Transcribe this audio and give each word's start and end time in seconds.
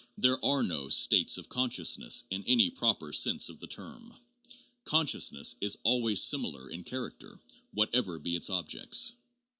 There 0.17 0.43
are 0.43 0.63
no 0.63 0.89
states 0.89 1.37
of 1.37 1.47
consciousness 1.47 2.23
in 2.31 2.43
any 2.47 2.71
proper 2.71 3.13
sense 3.13 3.49
of 3.49 3.59
the 3.59 3.67
term. 3.67 4.11
Consciousness 4.83 5.55
is 5.61 5.77
always 5.83 6.19
similar 6.23 6.71
in 6.71 6.83
character, 6.83 7.39
whatever 7.71 8.17
be 8.17 8.35
its 8.35 8.49
objects. 8.49 9.13